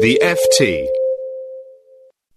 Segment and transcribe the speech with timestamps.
[0.00, 0.86] The FT.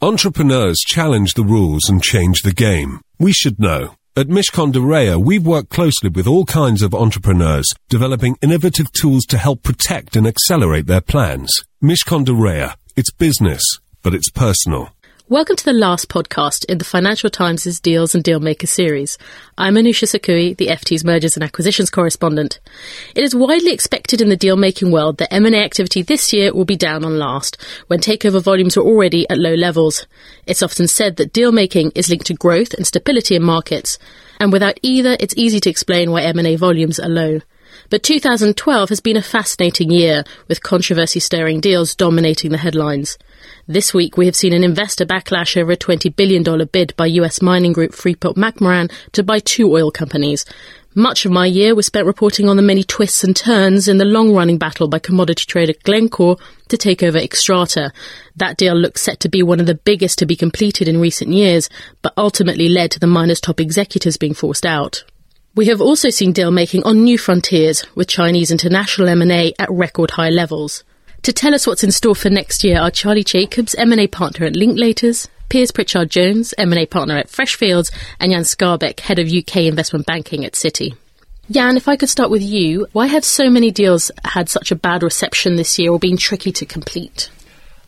[0.00, 3.00] Entrepreneurs challenge the rules and change the game.
[3.20, 3.94] We should know.
[4.16, 9.24] At Mishcon de Reya, we've worked closely with all kinds of entrepreneurs, developing innovative tools
[9.26, 11.52] to help protect and accelerate their plans.
[11.80, 13.62] Mishcon de Reya, it's business,
[14.02, 14.90] but it's personal.
[15.32, 19.16] Welcome to the last podcast in the Financial Times' Deals and Dealmaker series.
[19.56, 22.60] I'm Anousha Sakoui, the FT's Mergers and Acquisitions correspondent.
[23.14, 26.76] It is widely expected in the deal-making world that M&A activity this year will be
[26.76, 27.56] down on last,
[27.86, 30.06] when takeover volumes are already at low levels.
[30.46, 33.98] It's often said that deal-making is linked to growth and stability in markets,
[34.38, 37.40] and without either, it's easy to explain why M&A volumes are low.
[37.90, 43.18] But 2012 has been a fascinating year, with controversy stirring deals dominating the headlines.
[43.66, 47.42] This week, we have seen an investor backlash over a $20 billion bid by US
[47.42, 50.44] mining group Freeport McMoran to buy two oil companies.
[50.94, 54.04] Much of my year was spent reporting on the many twists and turns in the
[54.04, 56.36] long running battle by commodity trader Glencore
[56.68, 57.92] to take over Xstrata.
[58.36, 61.30] That deal looks set to be one of the biggest to be completed in recent
[61.30, 61.70] years,
[62.02, 65.04] but ultimately led to the miner's top executives being forced out.
[65.54, 70.12] We have also seen deal making on new frontiers, with Chinese international M&A at record
[70.12, 70.82] high levels.
[71.24, 74.54] To tell us what's in store for next year are Charlie Jacobs, M&A partner at
[74.54, 80.06] Linklaters, Piers Pritchard Jones, M&A partner at Freshfields, and Jan Skarbek, head of UK investment
[80.06, 80.96] banking at Citi.
[81.50, 84.76] Jan, if I could start with you, why have so many deals had such a
[84.76, 87.28] bad reception this year or been tricky to complete?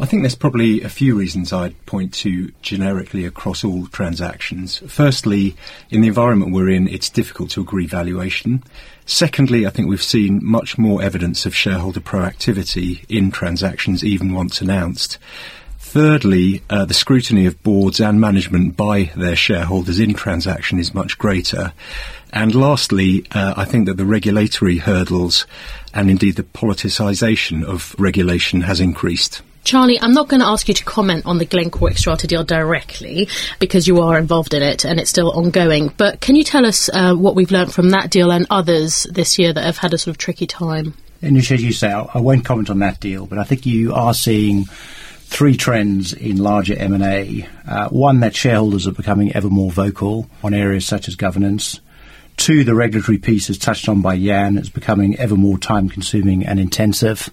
[0.00, 4.78] I think there's probably a few reasons I'd point to generically across all transactions.
[4.86, 5.56] Firstly,
[5.90, 8.62] in the environment we're in, it's difficult to agree valuation.
[9.06, 14.60] Secondly, I think we've seen much more evidence of shareholder proactivity in transactions, even once
[14.60, 15.18] announced.
[15.80, 21.18] Thirdly, uh, the scrutiny of boards and management by their shareholders in transaction is much
[21.18, 21.72] greater.
[22.32, 25.44] And lastly, uh, I think that the regulatory hurdles
[25.92, 29.42] and indeed the politicisation of regulation has increased.
[29.68, 33.28] Charlie, I'm not going to ask you to comment on the Glencore Xstrata deal directly
[33.58, 35.92] because you are involved in it and it's still ongoing.
[35.94, 39.38] But can you tell us uh, what we've learned from that deal and others this
[39.38, 40.94] year that have had a sort of tricky time?
[41.20, 44.14] And as you say, I won't comment on that deal, but I think you are
[44.14, 47.46] seeing three trends in larger M&A.
[47.68, 51.78] Uh, one, that shareholders are becoming ever more vocal on areas such as governance.
[52.38, 56.46] Two, the regulatory piece is touched on by Jan is becoming ever more time consuming
[56.46, 57.28] and intensive.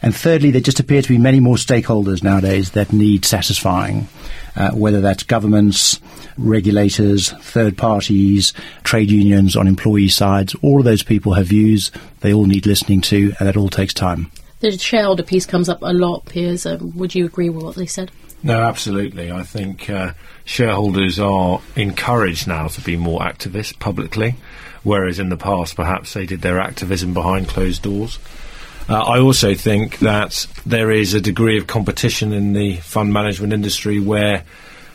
[0.00, 4.08] And thirdly, there just appear to be many more stakeholders nowadays that need satisfying,
[4.54, 6.00] uh, whether that's governments,
[6.36, 8.52] regulators, third parties,
[8.84, 10.54] trade unions on employee sides.
[10.62, 13.92] All of those people have views they all need listening to, and that all takes
[13.92, 14.30] time.
[14.60, 16.66] The shareholder piece comes up a lot, Piers.
[16.66, 18.10] Um, would you agree with what they said?
[18.42, 19.32] No, absolutely.
[19.32, 20.12] I think uh,
[20.44, 24.36] shareholders are encouraged now to be more activist publicly,
[24.84, 28.18] whereas in the past perhaps they did their activism behind closed doors.
[28.88, 33.52] Uh, I also think that there is a degree of competition in the fund management
[33.52, 34.44] industry where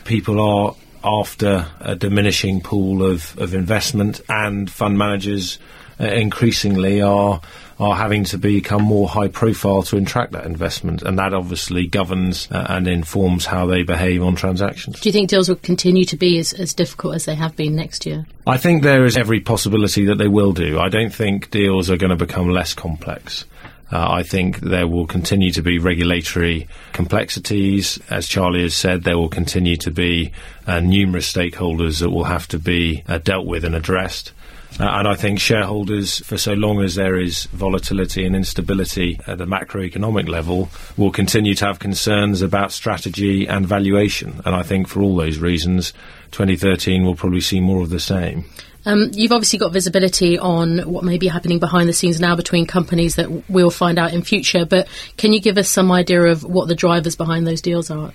[0.03, 5.59] people are after a diminishing pool of, of investment, and fund managers
[5.99, 7.41] uh, increasingly are
[7.79, 12.47] are having to become more high profile to attract that investment, and that obviously governs
[12.51, 15.01] uh, and informs how they behave on transactions.
[15.01, 17.75] Do you think deals will continue to be as, as difficult as they have been
[17.75, 18.25] next year?
[18.45, 20.79] I think there is every possibility that they will do.
[20.79, 23.45] I don't think deals are going to become less complex.
[23.93, 27.99] Uh, I think there will continue to be regulatory complexities.
[28.09, 30.31] As Charlie has said, there will continue to be
[30.65, 34.31] uh, numerous stakeholders that will have to be uh, dealt with and addressed.
[34.79, 39.37] Uh, and I think shareholders, for so long as there is volatility and instability at
[39.37, 44.41] the macroeconomic level, will continue to have concerns about strategy and valuation.
[44.43, 45.93] And I think for all those reasons,
[46.31, 48.45] 2013 will probably see more of the same.
[48.85, 52.65] Um, you've obviously got visibility on what may be happening behind the scenes now between
[52.65, 54.65] companies that we'll find out in future.
[54.65, 58.11] But can you give us some idea of what the drivers behind those deals are?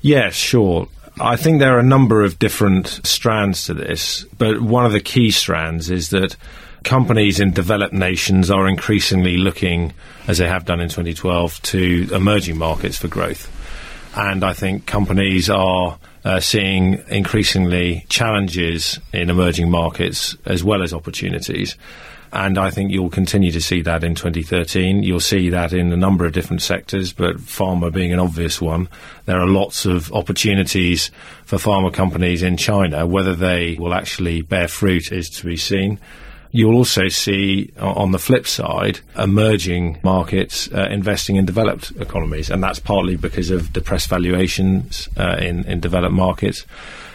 [0.00, 0.88] Yes, sure.
[1.18, 5.00] I think there are a number of different strands to this, but one of the
[5.00, 6.36] key strands is that
[6.84, 9.92] companies in developed nations are increasingly looking,
[10.28, 13.50] as they have done in 2012, to emerging markets for growth.
[14.14, 20.92] And I think companies are uh, seeing increasingly challenges in emerging markets as well as
[20.92, 21.76] opportunities.
[22.32, 25.04] And I think you'll continue to see that in 2013.
[25.04, 28.88] You'll see that in a number of different sectors, but pharma being an obvious one.
[29.26, 31.12] There are lots of opportunities
[31.44, 33.06] for pharma companies in China.
[33.06, 36.00] Whether they will actually bear fruit is to be seen.
[36.56, 42.62] You'll also see, on the flip side, emerging markets uh, investing in developed economies, and
[42.62, 46.64] that's partly because of depressed valuations uh, in, in developed markets,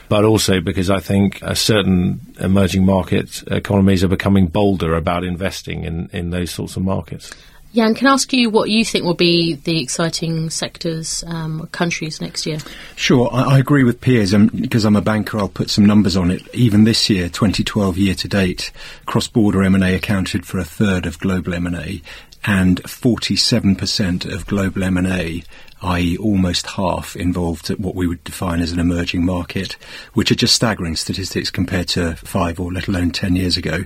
[0.10, 5.86] but also because I think uh, certain emerging market economies are becoming bolder about investing
[5.86, 7.32] in, in those sorts of markets.
[7.74, 12.20] Jan, can I ask you what you think will be the exciting sectors um, countries
[12.20, 12.58] next year?
[12.98, 16.18] Sure, I, I agree with Piers, and because I'm a banker, I'll put some numbers
[16.18, 16.42] on it.
[16.54, 18.74] Even this year, 2012 year to date,
[19.06, 22.02] cross-border M&A accounted for a third of global M&A,
[22.46, 25.44] and 47% of global M&A
[25.84, 29.74] i.e., almost half involved at what we would define as an emerging market,
[30.14, 33.84] which are just staggering statistics compared to five or let alone ten years ago.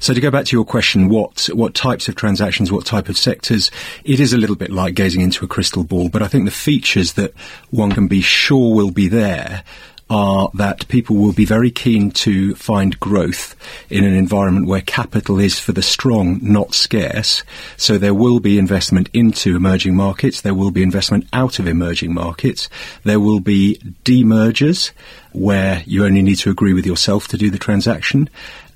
[0.00, 3.16] So to go back to your question, what what types of transactions, what type of
[3.16, 3.70] sectors,
[4.04, 6.50] it is a little bit like gazing into a crystal ball, but I think the
[6.50, 7.32] features that
[7.70, 9.64] one can be sure will be there
[10.10, 13.54] are that people will be very keen to find growth
[13.88, 17.44] in an environment where capital is for the strong, not scarce.
[17.76, 20.40] So there will be investment into emerging markets.
[20.40, 22.68] There will be investment out of emerging markets.
[23.04, 24.90] There will be demergers
[25.32, 28.28] where you only need to agree with yourself to do the transaction.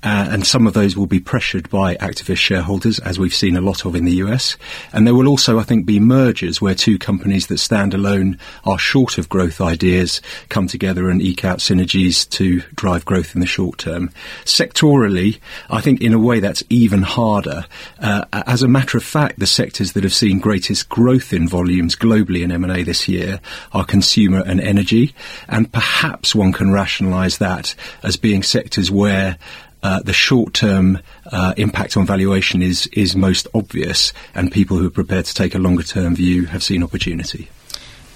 [0.05, 3.61] Uh, and some of those will be pressured by activist shareholders, as we've seen a
[3.61, 4.55] lot of in the US.
[4.93, 8.77] And there will also, I think, be mergers where two companies that stand alone are
[8.77, 13.47] short of growth ideas come together and eke out synergies to drive growth in the
[13.47, 14.11] short term.
[14.43, 15.39] Sectorally,
[15.71, 17.65] I think in a way that's even harder.
[17.99, 21.95] Uh, as a matter of fact, the sectors that have seen greatest growth in volumes
[21.95, 23.39] globally in M&A this year
[23.73, 25.15] are consumer and energy,
[25.49, 29.37] and perhaps one can rationalise that as being sectors where
[29.83, 30.99] uh, the short-term
[31.31, 35.53] uh, impact on valuation is is most obvious, and people who are prepared to take
[35.53, 37.49] a longer-term view have seen opportunity.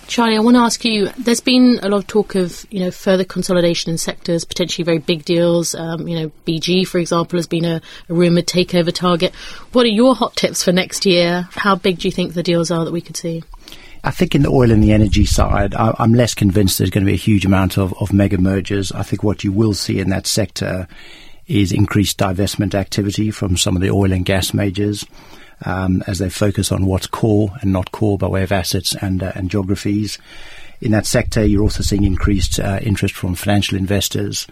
[0.07, 1.09] Charlie, I want to ask you.
[1.19, 4.97] There's been a lot of talk of you know further consolidation in sectors, potentially very
[4.97, 5.75] big deals.
[5.75, 7.79] Um, you know, BG, for example, has been a,
[8.09, 9.35] a rumored takeover target.
[9.71, 11.47] What are your hot tips for next year?
[11.51, 13.43] How big do you think the deals are that we could see?
[14.03, 17.03] I think in the oil and the energy side, I, am less convinced there's going
[17.03, 18.91] to be a huge amount of, of mega mergers.
[18.91, 20.87] I think what you will see in that sector
[21.47, 25.05] is increased divestment activity from some of the oil and gas majors
[25.65, 29.21] um, as they focus on what's core and not core by way of assets and,
[29.21, 30.17] uh, and geographies.
[30.81, 34.47] In that sector, you're also seeing increased uh, interest from financial investors.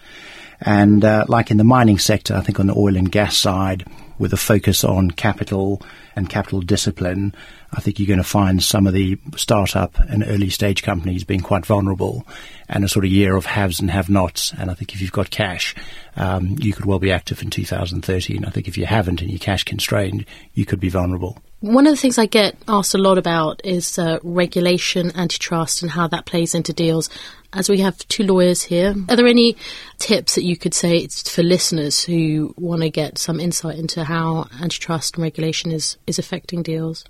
[0.61, 3.85] And uh, like in the mining sector, I think on the oil and gas side,
[4.19, 5.81] with a focus on capital
[6.15, 7.33] and capital discipline,
[7.71, 11.41] I think you're going to find some of the startup and early stage companies being
[11.41, 12.25] quite vulnerable
[12.69, 14.53] and a sort of year of haves and have nots.
[14.57, 15.75] And I think if you've got cash,
[16.15, 18.45] um, you could well be active in 2013.
[18.45, 21.37] I think if you haven't and you're cash constrained, you could be vulnerable.
[21.59, 25.89] One of the things I get asked a lot about is uh, regulation, antitrust, and
[25.89, 27.09] how that plays into deals.
[27.53, 29.55] As we have two lawyers here, are there any
[29.99, 34.47] tips that you could say for listeners who want to get some insight into how
[34.61, 37.05] antitrust and regulation is, is affecting deals?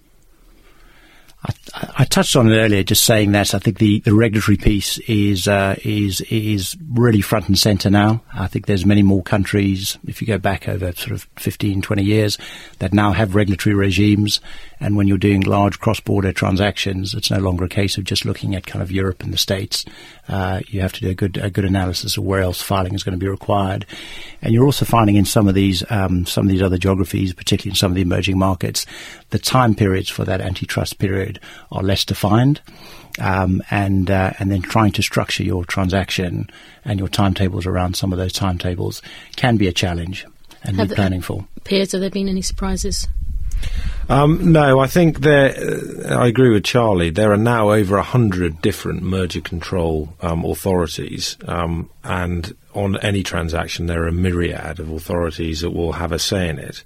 [1.73, 4.97] I, I, touched on it earlier, just saying that I think the, the regulatory piece
[4.99, 8.21] is uh, is is really front and centre now.
[8.33, 12.03] I think there's many more countries, if you go back over sort of 15, 20
[12.03, 12.37] years,
[12.79, 14.39] that now have regulatory regimes.
[14.79, 18.53] And when you're doing large cross-border transactions, it's no longer a case of just looking
[18.53, 19.83] at kind of Europe and the States.
[20.29, 23.03] Uh, you have to do a good a good analysis of where else filing is
[23.03, 23.85] going to be required.
[24.41, 27.71] And you're also finding in some of these um, some of these other geographies, particularly
[27.71, 28.85] in some of the emerging markets,
[29.29, 31.36] the time periods for that antitrust period
[31.71, 32.61] are less defined.
[33.19, 36.51] Um, and uh, and then trying to structure your transaction
[36.85, 39.01] and your timetables around some of those timetables
[39.35, 40.23] can be a challenge
[40.63, 41.47] and have be planning for.
[41.63, 43.07] Piers, have there been any surprises?
[44.09, 45.53] Um, no, I think there.
[45.57, 47.09] Uh, I agree with Charlie.
[47.09, 53.23] There are now over a hundred different merger control um, authorities, um, and on any
[53.23, 56.83] transaction, there are a myriad of authorities that will have a say in it.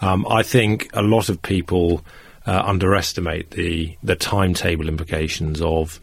[0.00, 2.04] Um, I think a lot of people
[2.46, 6.00] uh, underestimate the the timetable implications of.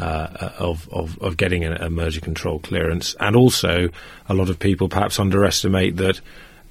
[0.00, 3.88] Uh, of, of, of getting a, a merger control clearance, and also
[4.28, 6.20] a lot of people perhaps underestimate that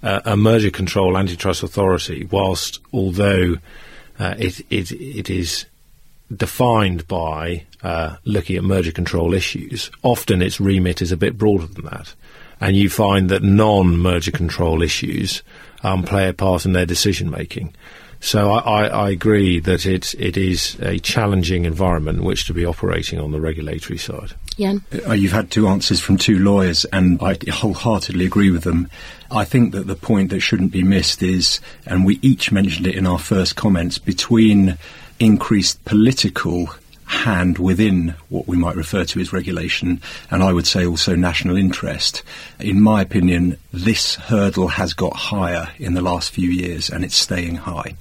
[0.01, 3.55] uh, a merger control antitrust authority, whilst although
[4.17, 5.65] uh, it, it, it is
[6.35, 11.67] defined by uh, looking at merger control issues, often its remit is a bit broader
[11.67, 12.13] than that.
[12.59, 15.43] And you find that non merger control issues
[15.83, 17.75] um, play a part in their decision making.
[18.19, 22.53] So I, I, I, agree that it, it is a challenging environment in which to
[22.53, 24.33] be operating on the regulatory side.
[24.57, 24.83] Jan?
[25.07, 28.89] Uh, you've had two answers from two lawyers, and I wholeheartedly agree with them.
[29.29, 32.95] I think that the point that shouldn't be missed is, and we each mentioned it
[32.95, 34.77] in our first comments, between
[35.19, 36.69] increased political
[37.07, 41.57] hand within what we might refer to as regulation, and I would say also national
[41.57, 42.21] interest.
[42.59, 47.15] In my opinion, this hurdle has got higher in the last few years, and it's
[47.15, 47.95] staying high.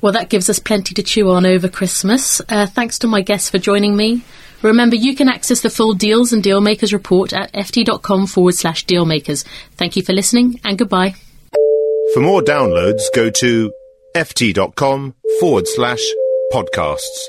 [0.00, 2.40] Well, that gives us plenty to chew on over Christmas.
[2.48, 4.24] Uh, thanks to my guests for joining me.
[4.62, 9.44] Remember, you can access the full Deals and Dealmakers report at ft.com forward slash dealmakers.
[9.72, 11.14] Thank you for listening and goodbye.
[12.14, 13.72] For more downloads, go to
[14.14, 16.02] ft.com forward slash
[16.52, 17.28] podcasts.